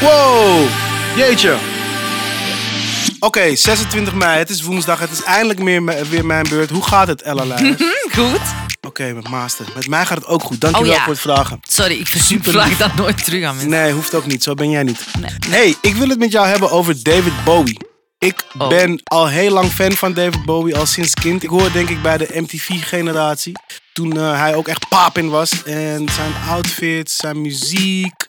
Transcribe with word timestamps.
Wow, 0.00 0.68
jeetje. 1.16 1.56
Oké, 3.18 3.54
26 3.56 4.14
mei, 4.14 4.38
het 4.38 4.50
is 4.50 4.62
woensdag, 4.62 4.98
het 4.98 5.10
is 5.10 5.22
eindelijk 5.22 5.58
meer, 5.58 6.08
weer 6.08 6.26
mijn 6.26 6.46
beurt. 6.48 6.70
Hoe 6.70 6.82
gaat 6.84 7.08
het, 7.08 7.22
Ella 7.22 7.44
Leijers? 7.44 7.82
Goed. 8.12 8.40
Oké, 8.86 9.12
met 9.12 9.28
Master. 9.28 9.66
Met 9.74 9.88
mij 9.88 10.06
gaat 10.06 10.16
het 10.18 10.26
ook 10.26 10.42
goed. 10.42 10.60
Dankjewel 10.60 10.90
Oh 10.90 10.96
ja. 10.96 11.02
voor 11.04 11.12
het 11.12 11.22
vragen. 11.22 11.60
Sorry, 11.62 11.94
ik 11.98 12.06
Super 12.06 12.52
vraag 12.52 12.76
dat 12.76 12.94
nooit 12.94 13.24
terug 13.24 13.44
aan 13.44 13.54
mensen. 13.54 13.70
Nee, 13.70 13.92
hoeft 13.92 14.14
ook 14.14 14.26
niet. 14.26 14.42
Zo 14.42 14.54
ben 14.54 14.70
jij 14.70 14.82
niet. 14.82 15.00
Nee. 15.20 15.30
Hey, 15.48 15.74
ik 15.80 15.94
wil 15.94 16.08
het 16.08 16.18
met 16.18 16.32
jou 16.32 16.46
hebben 16.46 16.70
over 16.70 17.02
David 17.02 17.44
Bowie. 17.44 17.78
Ik 18.18 18.44
Oh. 18.58 18.68
ben 18.68 19.00
al 19.04 19.28
heel 19.28 19.50
lang 19.50 19.70
fan 19.72 19.92
van 19.92 20.12
David 20.12 20.44
Bowie, 20.44 20.76
al 20.76 20.86
sinds 20.86 21.14
kind. 21.14 21.42
Ik 21.42 21.48
hoor 21.48 21.72
denk 21.72 21.88
ik 21.88 22.02
bij 22.02 22.18
de 22.18 22.28
MTV-generatie. 22.34 23.52
Toen 23.92 24.16
eh, 24.18 24.38
hij 24.40 24.54
ook 24.54 24.68
echt 24.68 24.88
pap 24.88 25.18
in 25.18 25.28
was. 25.28 25.62
En 25.64 26.08
zijn 26.14 26.32
outfits, 26.48 27.16
zijn 27.16 27.40
muziek, 27.40 28.25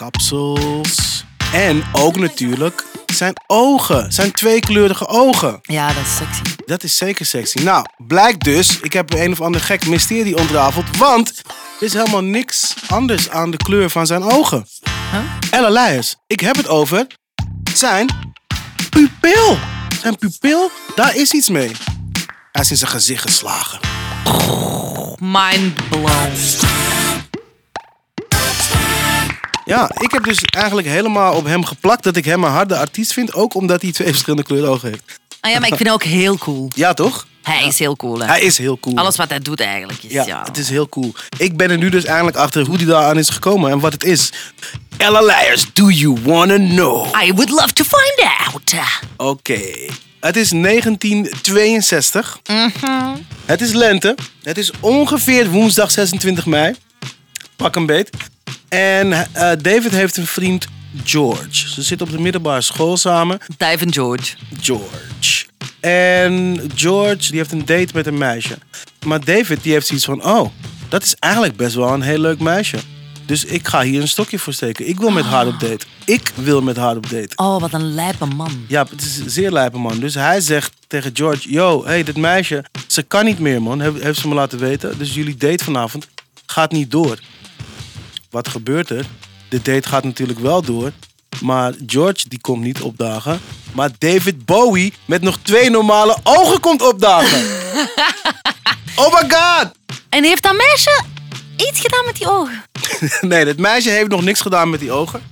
kapsels. 0.00 1.24
En 1.52 1.84
ook 1.92 2.16
natuurlijk 2.16 2.84
zijn 3.06 3.34
ogen. 3.46 4.12
Zijn 4.12 4.32
tweekleurige 4.32 5.06
ogen. 5.06 5.58
Ja, 5.62 5.92
dat 5.92 6.02
is 6.02 6.16
sexy. 6.16 6.42
Dat 6.66 6.82
is 6.82 6.96
zeker 6.96 7.26
sexy. 7.26 7.58
Nou, 7.62 7.84
blijkt 7.96 8.44
dus, 8.44 8.80
ik 8.80 8.92
heb 8.92 9.14
een 9.14 9.32
of 9.32 9.40
ander 9.40 9.60
gek 9.60 9.86
mysterie 9.86 10.36
ontrafeld. 10.36 10.96
Want 10.96 11.42
er 11.80 11.86
is 11.86 11.92
helemaal 11.92 12.22
niks 12.22 12.74
anders 12.88 13.30
aan 13.30 13.50
de 13.50 13.56
kleur 13.56 13.90
van 13.90 14.06
zijn 14.06 14.22
ogen. 14.22 14.66
Huh? 15.10 15.20
Ella 15.50 15.68
Leijers, 15.68 16.16
ik 16.26 16.40
heb 16.40 16.56
het 16.56 16.68
over 16.68 17.06
zijn 17.74 18.34
pupil. 18.90 19.58
Zijn 20.00 20.18
pupil, 20.18 20.70
daar 20.94 21.16
is 21.16 21.32
iets 21.32 21.48
mee. 21.48 21.70
Hij 22.52 22.62
is 22.62 22.70
in 22.70 22.76
zijn 22.76 22.90
gezicht 22.90 23.22
geslagen. 23.22 23.80
Mind 25.18 25.88
blown. 25.88 26.69
Ja, 29.70 29.90
ik 29.94 30.10
heb 30.10 30.24
dus 30.24 30.42
eigenlijk 30.42 30.88
helemaal 30.88 31.34
op 31.34 31.44
hem 31.44 31.64
geplakt 31.64 32.02
dat 32.04 32.16
ik 32.16 32.24
hem 32.24 32.44
een 32.44 32.50
harde 32.50 32.76
artiest 32.76 33.12
vind. 33.12 33.34
Ook 33.34 33.54
omdat 33.54 33.82
hij 33.82 33.92
twee 33.92 34.08
verschillende 34.08 34.42
kleuren 34.44 34.70
ogen 34.70 34.88
heeft. 34.88 35.02
Ah 35.40 35.50
ja, 35.50 35.58
maar 35.58 35.68
ik 35.68 35.74
vind 35.74 35.88
hem 35.88 35.92
ook 35.92 36.02
heel 36.02 36.38
cool. 36.38 36.70
Ja, 36.74 36.94
toch? 36.94 37.26
Hij 37.42 37.66
is 37.66 37.78
heel 37.78 37.96
cool, 37.96 38.18
hè. 38.20 38.26
Hij 38.26 38.40
is 38.40 38.58
heel 38.58 38.78
cool. 38.80 38.96
Alles 38.96 39.16
wat 39.16 39.28
hij 39.28 39.38
doet 39.38 39.60
eigenlijk 39.60 40.02
is, 40.02 40.12
Ja, 40.12 40.26
ja. 40.26 40.42
het 40.44 40.58
is 40.58 40.68
heel 40.68 40.88
cool. 40.88 41.14
Ik 41.38 41.56
ben 41.56 41.70
er 41.70 41.78
nu 41.78 41.88
dus 41.88 42.04
eindelijk 42.04 42.36
achter 42.36 42.66
hoe 42.66 42.76
die 42.76 42.86
daar 42.86 43.04
aan 43.04 43.18
is 43.18 43.28
gekomen 43.28 43.70
en 43.70 43.80
wat 43.80 43.92
het 43.92 44.04
is. 44.04 44.32
Ella 44.96 45.20
Leijers, 45.20 45.66
do 45.72 45.88
you 45.90 46.16
wanna 46.22 46.56
know? 46.56 47.06
I 47.24 47.32
would 47.32 47.50
love 47.50 47.72
to 47.72 47.84
find 47.84 48.28
out. 48.38 48.74
Oké. 49.16 49.60
Het 50.20 50.36
is 50.36 50.50
1962. 50.50 52.40
Het 53.44 53.60
is 53.60 53.72
lente. 53.72 54.14
Het 54.42 54.58
is 54.58 54.70
ongeveer 54.80 55.50
woensdag 55.50 55.90
26 55.90 56.46
mei. 56.46 56.74
Pak 57.56 57.76
een 57.76 57.86
beet. 57.86 58.10
En 58.70 59.12
eh, 59.12 59.52
David 59.62 59.90
heeft 59.90 60.16
een 60.16 60.26
vriend, 60.26 60.66
George. 61.04 61.68
Ze 61.68 61.82
zitten 61.82 62.06
op 62.06 62.12
de 62.12 62.20
middelbare 62.20 62.60
school 62.60 62.96
samen. 62.96 63.38
Dave 63.56 63.84
en 63.84 63.92
George. 63.92 64.36
George. 64.60 65.44
En 65.80 66.60
George 66.74 67.30
die 67.30 67.36
heeft 67.36 67.52
een 67.52 67.64
date 67.64 67.88
met 67.94 68.06
een 68.06 68.18
meisje. 68.18 68.58
Maar 69.06 69.24
David 69.24 69.62
die 69.62 69.72
heeft 69.72 69.86
zoiets 69.86 70.04
van... 70.04 70.24
Oh, 70.24 70.50
dat 70.88 71.02
is 71.02 71.14
eigenlijk 71.18 71.56
best 71.56 71.74
wel 71.74 71.92
een 71.92 72.02
heel 72.02 72.18
leuk 72.18 72.40
meisje. 72.40 72.78
Dus 73.26 73.44
ik 73.44 73.68
ga 73.68 73.82
hier 73.82 74.00
een 74.00 74.08
stokje 74.08 74.38
voor 74.38 74.52
steken. 74.52 74.88
Ik 74.88 74.98
wil 74.98 75.10
met 75.10 75.24
haar 75.24 75.46
op 75.46 75.60
date. 75.60 75.86
Ik 76.04 76.32
wil 76.34 76.62
met 76.62 76.76
haar 76.76 76.96
op 76.96 77.10
date. 77.10 77.36
Oh, 77.36 77.60
wat 77.60 77.72
een 77.72 77.94
lijpe 77.94 78.26
man. 78.26 78.64
Ja, 78.66 78.86
het 78.90 79.02
is 79.02 79.18
een 79.18 79.30
zeer 79.30 79.50
lijpe 79.50 79.78
man. 79.78 79.98
Dus 79.98 80.14
hij 80.14 80.40
zegt 80.40 80.72
tegen 80.86 81.10
George... 81.14 81.52
Yo, 81.52 81.84
hey, 81.84 82.02
dit 82.02 82.16
meisje, 82.16 82.64
ze 82.86 83.02
kan 83.02 83.24
niet 83.24 83.38
meer, 83.38 83.62
man. 83.62 83.80
Heeft, 83.80 84.02
heeft 84.02 84.18
ze 84.18 84.28
me 84.28 84.34
laten 84.34 84.58
weten. 84.58 84.98
Dus 84.98 85.14
jullie 85.14 85.36
date 85.36 85.64
vanavond 85.64 86.08
gaat 86.46 86.72
niet 86.72 86.90
door. 86.90 87.18
Wat 88.30 88.48
gebeurt 88.48 88.90
er? 88.90 89.06
De 89.48 89.62
date 89.62 89.88
gaat 89.88 90.04
natuurlijk 90.04 90.38
wel 90.38 90.62
door. 90.62 90.92
Maar 91.40 91.74
George, 91.86 92.28
die 92.28 92.40
komt 92.40 92.62
niet 92.62 92.80
opdagen. 92.80 93.40
Maar 93.72 93.90
David 93.98 94.44
Bowie 94.44 94.92
met 95.04 95.22
nog 95.22 95.38
twee 95.42 95.70
normale 95.70 96.18
ogen 96.22 96.60
komt 96.60 96.82
opdagen. 96.82 97.38
oh 99.02 99.12
my 99.12 99.30
god! 99.30 99.70
En 100.08 100.24
heeft 100.24 100.42
dat 100.42 100.56
meisje 100.56 101.02
iets 101.56 101.80
gedaan 101.80 102.04
met 102.04 102.16
die 102.16 102.30
ogen? 102.30 102.62
nee, 103.30 103.44
dat 103.44 103.56
meisje 103.56 103.90
heeft 103.90 104.08
nog 104.08 104.22
niks 104.22 104.40
gedaan 104.40 104.70
met 104.70 104.80
die 104.80 104.92
ogen. 104.92 105.22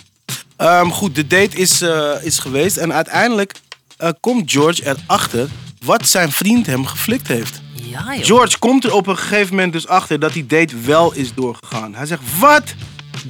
Ehm, 0.57 0.89
goed, 0.89 1.15
de 1.15 1.27
date 1.27 1.57
is, 1.57 1.81
eh, 1.81 2.13
is 2.23 2.39
geweest. 2.39 2.77
En 2.77 2.93
uiteindelijk 2.93 3.55
eh, 3.97 4.11
komt 4.21 4.51
George 4.51 4.97
erachter 5.07 5.49
wat 5.85 6.09
zijn 6.09 6.33
vriend 6.33 6.67
hem 6.67 6.87
geflikt 6.87 7.29
heeft. 7.29 7.61
Ja, 7.75 8.15
joh. 8.15 8.25
George 8.25 8.59
komt 8.59 8.85
er 8.85 8.93
op 8.93 9.07
een 9.07 9.19
gegeven 9.19 9.55
moment 9.55 9.73
dus 9.73 9.87
achter 9.87 10.21
dat 10.21 10.33
die 10.33 10.47
date 10.47 10.81
wel 10.81 11.13
is 11.13 11.35
doorgegaan. 11.35 11.95
Hij 11.95 12.07
zegt, 12.07 12.23
wat? 12.39 12.63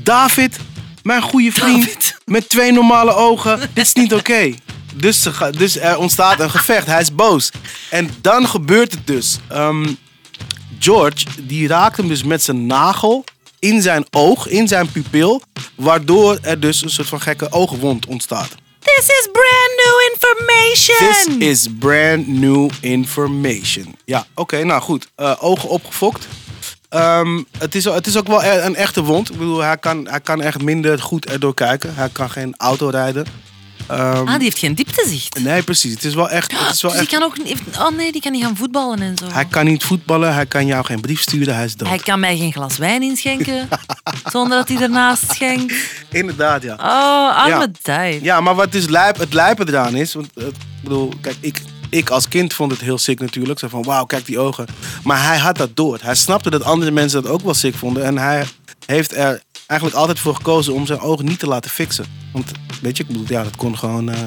David, 0.02 0.56
mijn 1.02 1.22
goede 1.22 1.52
vriend, 1.52 1.84
David. 1.84 2.16
met 2.24 2.48
twee 2.48 2.72
normale 2.72 3.14
ogen, 3.14 3.60
dit 3.74 3.86
is 3.86 3.92
niet 3.92 4.14
oké. 4.14 4.54
Dus, 4.94 5.28
dus 5.50 5.78
er 5.78 5.98
ontstaat 5.98 6.40
een 6.40 6.50
gevecht, 6.50 6.86
hij 6.86 7.00
is 7.00 7.14
boos. 7.14 7.50
En 7.90 8.10
dan 8.20 8.48
gebeurt 8.48 8.92
het 8.92 9.06
dus. 9.06 9.38
Ehm, 9.48 9.86
George, 10.78 11.24
die 11.40 11.68
raakt 11.68 11.96
hem 11.96 12.08
dus 12.08 12.22
met 12.22 12.42
zijn 12.42 12.66
nagel 12.66 13.24
in 13.58 13.82
zijn 13.82 14.06
oog, 14.10 14.48
in 14.48 14.68
zijn 14.68 14.90
pupil. 14.90 15.42
Waardoor 15.74 16.38
er 16.42 16.60
dus 16.60 16.82
een 16.82 16.90
soort 16.90 17.08
van 17.08 17.20
gekke 17.20 17.52
oogwond 17.52 18.06
ontstaat. 18.06 18.48
This 18.78 19.06
is 19.06 19.28
brand 19.32 19.72
new 19.84 20.10
information. 20.12 21.36
This 21.38 21.48
is 21.48 21.66
brand 21.78 22.26
new 22.26 22.70
information. 22.80 23.96
Ja, 24.04 24.26
oké, 24.34 24.64
nou 24.64 24.82
goed. 24.82 25.08
Eh, 25.14 25.34
ogen 25.40 25.68
opgefokt. 25.68 26.28
Ehm, 26.88 27.42
het, 27.58 27.74
is, 27.74 27.84
het 27.84 28.06
is 28.06 28.16
ook 28.16 28.26
wel 28.26 28.44
een 28.44 28.74
echte 28.76 29.02
wond. 29.02 29.30
Ik 29.30 29.38
bedoel, 29.38 29.60
hij 29.60 29.76
kan, 29.76 30.08
hij 30.08 30.20
kan 30.20 30.40
echt 30.42 30.62
minder 30.62 30.98
goed 30.98 31.26
erdoor 31.26 31.54
kijken. 31.54 31.94
Hij 31.94 32.08
kan 32.12 32.30
geen 32.30 32.54
auto 32.56 32.88
rijden. 32.88 33.26
Ehm, 33.86 34.26
Ah, 34.26 34.34
die 34.34 34.42
heeft 34.42 34.58
geen 34.58 34.74
dieptezicht. 34.74 35.38
nee, 35.40 35.62
precies. 35.62 35.92
Het 35.92 36.04
is 36.04 36.14
wel 36.14 36.30
echt... 36.30 36.52
Het 36.66 36.74
is 36.74 36.82
wel 36.82 36.90
Dus 36.96 37.00
die 37.00 37.08
echt 37.08 37.18
kan 37.18 37.28
ook 37.28 37.44
niet... 37.44 37.58
Oh 37.78 37.96
nee, 37.96 38.12
die 38.12 38.20
kan 38.20 38.32
niet 38.32 38.42
gaan 38.44 38.56
voetballen 38.56 39.00
en 39.02 39.16
zo. 39.16 39.24
hij 39.32 39.44
kan 39.44 39.64
niet 39.64 39.84
voetballen. 39.84 40.34
Hij 40.34 40.46
kan 40.46 40.66
jou 40.66 40.84
geen 40.84 41.00
brief 41.00 41.20
sturen. 41.20 41.54
Hij 41.54 41.64
is 41.64 41.76
dood. 41.76 41.88
Hij 41.88 41.98
kan 41.98 42.20
mij 42.20 42.36
geen 42.36 42.52
glas 42.52 42.76
wijn 42.78 43.02
inschenken 43.02 43.68
zonder 44.32 44.58
dat 44.58 44.68
hij 44.68 44.82
ernaast 44.82 45.22
schenkt. 45.32 45.74
Inderdaad, 46.10 46.62
ja. 46.62 46.74
Oh, 46.74 47.36
arme 47.36 47.50
Ja. 47.60 47.66
tijd. 47.82 48.22
Ja, 48.22 48.40
maar 48.40 48.54
wat 48.54 48.72
dus 48.72 48.86
lijp, 48.86 49.18
het 49.18 49.32
lijpe 49.34 49.64
eraan 49.68 49.94
is... 49.96 50.14
Want, 50.14 50.28
eh, 50.34 50.46
ik 50.46 50.54
bedoel, 50.82 51.12
kijk, 51.20 51.36
ik, 51.40 51.60
ik 51.90 52.10
als 52.10 52.28
kind 52.28 52.54
vond 52.54 52.72
het 52.72 52.80
heel 52.80 52.98
sick 52.98 53.20
natuurlijk. 53.20 53.58
Zo 53.58 53.68
van, 53.68 53.82
wauw, 53.82 54.04
kijk 54.04 54.26
die 54.26 54.38
ogen. 54.38 54.66
Maar 55.04 55.26
hij 55.26 55.38
had 55.38 55.56
dat 55.56 55.76
door. 55.76 55.98
Hij 56.02 56.14
snapte 56.14 56.50
dat 56.50 56.62
andere 56.62 56.90
mensen 56.90 57.22
dat 57.22 57.32
ook 57.32 57.42
wel 57.42 57.54
sick 57.54 57.74
vonden. 57.74 58.04
En 58.04 58.18
hij 58.18 58.46
heeft 58.86 59.16
er 59.16 59.42
eigenlijk 59.66 60.00
altijd 60.00 60.18
voor 60.18 60.34
gekozen 60.34 60.74
om 60.74 60.86
zijn 60.86 61.00
ogen 61.00 61.24
niet 61.24 61.38
te 61.38 61.46
laten 61.46 61.70
fixen. 61.70 62.04
Want, 62.32 62.50
weet 62.82 62.96
je, 62.96 63.02
ik 63.02 63.08
bedoel, 63.08 63.24
ja, 63.28 63.42
dat 63.42 63.56
kon 63.56 63.78
gewoon... 63.78 64.10
eh, 64.10 64.18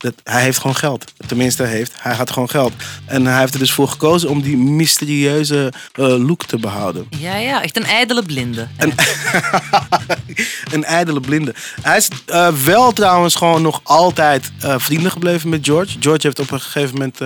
dat, 0.00 0.14
hij 0.24 0.42
heeft 0.42 0.58
gewoon 0.58 0.76
geld. 0.76 1.04
Tenminste, 1.26 1.62
hij 1.62 1.72
heeft. 1.72 1.92
Hij 1.96 2.14
had 2.14 2.30
gewoon 2.30 2.50
geld. 2.50 2.72
En 3.04 3.26
hij 3.26 3.40
heeft 3.40 3.52
er 3.52 3.58
dus 3.58 3.72
voor 3.72 3.88
gekozen 3.88 4.28
om 4.28 4.42
die 4.42 4.56
mysterieuze 4.56 5.72
eh, 5.92 6.26
look 6.26 6.44
te 6.44 6.58
behouden. 6.58 7.06
Ja, 7.18 7.36
ja, 7.36 7.62
echt 7.62 7.76
een 7.76 7.84
ijdele 7.84 8.22
blinde. 8.22 8.68
een 10.72 10.84
ijdele 10.98 11.20
blinde. 11.20 11.54
Hij 11.82 11.96
is 11.96 12.08
eh, 12.26 12.48
wel 12.48 12.92
trouwens 12.92 13.34
gewoon 13.34 13.62
nog 13.62 13.80
altijd 13.82 14.52
eh, 14.60 14.74
vrienden 14.78 15.10
gebleven 15.10 15.48
met 15.48 15.66
George. 15.66 15.96
George 16.00 16.26
heeft 16.26 16.38
op 16.38 16.50
een 16.50 16.60
gegeven 16.60 16.92
moment, 16.92 17.18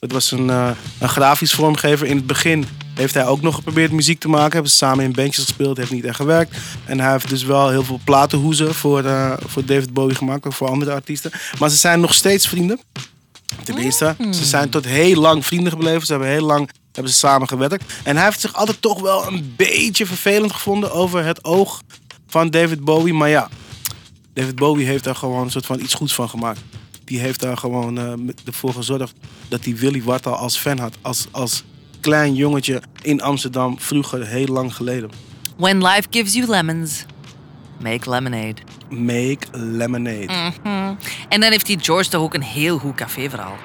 het 0.00 0.12
was 0.12 0.30
een, 0.30 0.48
een 0.48 1.08
grafisch 1.08 1.52
vormgever. 1.52 2.06
In 2.06 2.16
het 2.16 2.26
begin 2.26 2.66
heeft 2.98 3.14
hij 3.14 3.26
ook 3.26 3.42
nog 3.42 3.54
geprobeerd 3.54 3.92
muziek 3.92 4.20
te 4.20 4.28
maken. 4.28 4.52
Hebben 4.52 4.70
ze 4.70 4.76
samen 4.76 5.04
in 5.04 5.12
bandjes 5.12 5.44
gespeeld, 5.44 5.76
heeft 5.76 5.90
niet 5.90 6.04
echt 6.04 6.16
gewerkt. 6.16 6.56
En 6.84 7.00
hij 7.00 7.12
heeft 7.12 7.28
dus 7.28 7.42
wel 7.42 7.68
heel 7.70 7.84
veel 7.84 8.00
platenhoezen 8.04 8.74
voor, 8.74 9.04
eh, 9.04 9.32
voor 9.46 9.64
David 9.64 9.92
Bowie 9.92 10.16
gemaakt, 10.16 10.46
ook 10.46 10.52
voor 10.52 10.68
andere 10.68 10.92
artiesten. 10.92 11.30
Maar 11.58 11.70
ze 11.70 11.76
zijn 11.76 12.00
nog 12.00 12.14
steeds 12.14 12.48
vrienden. 12.48 12.80
Tenminste, 13.64 14.16
ze 14.30 14.44
zijn 14.44 14.70
tot 14.70 14.84
heel 14.84 15.20
lang 15.20 15.46
vrienden 15.46 15.72
gebleven. 15.72 16.06
Ze 16.06 16.12
hebben 16.12 16.30
heel 16.30 16.46
lang 16.46 16.70
hebben 16.92 17.12
ze 17.12 17.18
samen 17.18 17.48
gewerkt. 17.48 17.92
En 18.04 18.16
hij 18.16 18.24
heeft 18.24 18.40
zich 18.40 18.54
altijd 18.54 18.82
toch 18.82 19.00
wel 19.00 19.26
een 19.26 19.52
beetje 19.56 20.06
vervelend 20.06 20.52
gevonden 20.52 20.92
over 20.92 21.24
het 21.24 21.44
oog 21.44 21.82
van 22.26 22.50
David 22.50 22.84
Bowie. 22.84 23.14
Maar 23.14 23.28
ja, 23.28 23.48
David 24.34 24.54
Bowie 24.54 24.86
heeft 24.86 25.04
daar 25.04 25.14
gewoon 25.14 25.44
een 25.44 25.50
soort 25.50 25.66
van 25.66 25.80
iets 25.80 25.94
goeds 25.94 26.14
van 26.14 26.28
gemaakt. 26.28 26.60
Die 27.04 27.18
heeft 27.20 27.40
daar 27.40 27.56
gewoon 27.56 28.24
met- 28.24 28.42
ervoor 28.44 28.72
gezorgd 28.72 29.12
dat 29.48 29.64
hij 29.64 29.76
Willy 29.76 30.02
Wartaal 30.02 30.34
als 30.36 30.56
fan 30.58 30.78
had. 30.78 30.94
Als, 31.02 31.26
als 31.30 31.64
klein 32.00 32.34
jongetje 32.34 32.82
in 33.02 33.22
Amsterdam 33.22 33.80
vroeger, 33.80 34.26
heel 34.26 34.46
lang 34.46 34.74
geleden. 34.74 35.10
When 35.56 35.82
life 35.82 36.06
gives 36.10 36.34
you 36.34 36.46
lemons, 36.50 37.04
make 37.80 38.10
lemonade. 38.10 38.54
Make 38.88 39.38
lemonade. 39.52 40.26
Mhm. 40.62 40.94
En 41.28 41.40
dan 41.40 41.50
heeft 41.50 41.66
die 41.66 41.78
George 41.80 42.08
toch 42.10 42.22
ook 42.22 42.34
een 42.34 42.42
heel 42.42 42.78
goed 42.78 42.94
caféverhaal. 42.94 43.56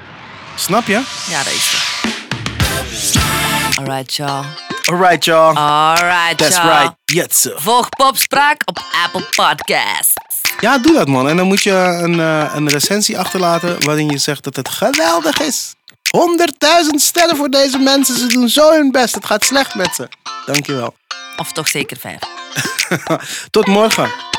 Snap 0.56 0.88
je? 0.88 1.02
Ja, 1.30 1.44
dat 1.44 1.54
is 1.54 1.72
het. 1.72 3.22
Alright, 3.78 4.14
y'all. 4.16 4.44
Alright, 4.86 5.26
y'all. 5.26 5.56
Alright, 5.56 6.38
That's 6.38 6.56
y'all. 6.58 6.68
right. 6.80 6.94
Yes. 7.06 7.48
Volg 7.56 7.90
Popspraak 7.90 8.62
op 8.66 8.84
Apple 9.06 9.22
Podcasts. 9.36 10.14
Ja, 10.60 10.78
doe 10.78 10.94
dat 10.94 11.08
man. 11.08 11.30
En 11.30 11.38
dan 11.38 11.48
moet 11.48 11.64
je 11.64 11.72
een, 11.72 12.20
eh, 12.20 12.52
een 12.56 12.70
recensie 12.70 13.20
achterlaten 13.20 13.86
waarin 13.86 14.10
je 14.10 14.18
zegt 14.18 14.44
dat 14.44 14.56
het 14.56 14.70
geweldig 14.70 15.40
is. 15.40 15.74
100.000 16.18 16.96
sterren 16.96 17.36
voor 17.36 17.50
deze 17.50 17.78
mensen. 17.78 18.18
Ze 18.18 18.28
doen 18.28 18.50
zo 18.50 18.72
hun 18.72 18.92
best. 18.92 19.16
Het 19.16 19.26
gaat 19.26 19.44
slecht 19.44 19.76
met 19.76 19.96
ze. 19.96 20.08
Dankjewel. 20.46 20.96
Of 21.38 21.52
toch 21.52 21.68
zeker 21.68 21.98
vijf. 21.98 22.20
Tot 23.52 23.68
morgen. 23.68 24.33